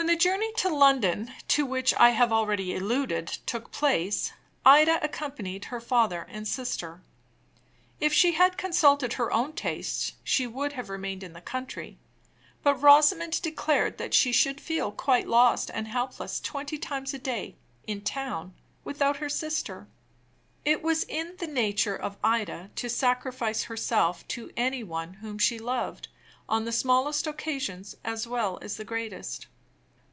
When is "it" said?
20.64-20.82